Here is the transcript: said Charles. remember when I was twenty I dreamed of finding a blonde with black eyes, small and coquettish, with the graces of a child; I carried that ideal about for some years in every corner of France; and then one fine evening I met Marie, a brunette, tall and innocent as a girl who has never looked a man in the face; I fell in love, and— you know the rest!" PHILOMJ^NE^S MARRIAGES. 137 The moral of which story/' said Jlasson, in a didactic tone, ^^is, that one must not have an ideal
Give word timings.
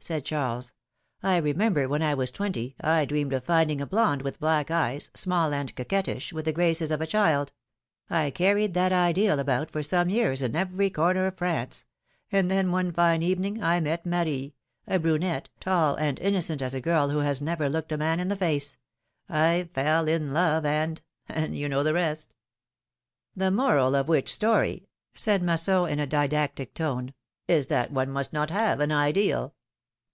said 0.00 0.22
Charles. 0.22 0.74
remember 1.22 1.88
when 1.88 2.02
I 2.02 2.12
was 2.12 2.30
twenty 2.30 2.76
I 2.78 3.06
dreamed 3.06 3.32
of 3.32 3.44
finding 3.44 3.80
a 3.80 3.86
blonde 3.86 4.20
with 4.20 4.38
black 4.38 4.70
eyes, 4.70 5.10
small 5.14 5.54
and 5.54 5.74
coquettish, 5.74 6.30
with 6.30 6.44
the 6.44 6.52
graces 6.52 6.90
of 6.90 7.00
a 7.00 7.06
child; 7.06 7.52
I 8.10 8.30
carried 8.30 8.74
that 8.74 8.92
ideal 8.92 9.38
about 9.38 9.70
for 9.70 9.82
some 9.82 10.10
years 10.10 10.42
in 10.42 10.54
every 10.54 10.90
corner 10.90 11.26
of 11.26 11.38
France; 11.38 11.86
and 12.30 12.50
then 12.50 12.70
one 12.70 12.92
fine 12.92 13.22
evening 13.22 13.62
I 13.62 13.80
met 13.80 14.04
Marie, 14.04 14.54
a 14.86 14.98
brunette, 14.98 15.48
tall 15.58 15.94
and 15.94 16.18
innocent 16.20 16.60
as 16.60 16.74
a 16.74 16.82
girl 16.82 17.08
who 17.08 17.20
has 17.20 17.40
never 17.40 17.70
looked 17.70 17.90
a 17.90 17.96
man 17.96 18.20
in 18.20 18.28
the 18.28 18.36
face; 18.36 18.76
I 19.30 19.70
fell 19.72 20.06
in 20.06 20.34
love, 20.34 20.66
and— 20.66 21.00
you 21.48 21.66
know 21.66 21.82
the 21.82 21.94
rest!" 21.94 22.34
PHILOMJ^NE^S 23.38 23.54
MARRIAGES. 23.54 23.56
137 23.56 23.56
The 23.56 23.62
moral 23.62 23.94
of 23.94 24.08
which 24.08 24.30
story/' 24.30 24.86
said 25.14 25.40
Jlasson, 25.40 25.90
in 25.90 25.98
a 25.98 26.06
didactic 26.06 26.74
tone, 26.74 27.14
^^is, 27.48 27.68
that 27.68 27.90
one 27.90 28.10
must 28.10 28.34
not 28.34 28.50
have 28.50 28.80
an 28.80 28.92
ideal 28.92 29.54